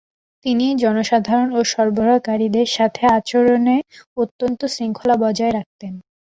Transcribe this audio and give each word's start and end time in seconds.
তিনি 0.45 0.65
জনসাধারণ 0.75 1.49
ও 1.53 1.69
সরবরাহকারীদের 1.71 2.67
সাথে 2.69 3.03
আচরণে 3.17 3.77
অত্যন্ত 4.17 4.61
শৃঙ্খলা 4.67 5.15
বজায় 5.23 5.53
রাখতেন। 5.53 5.93